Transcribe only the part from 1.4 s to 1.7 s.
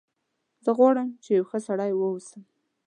ښه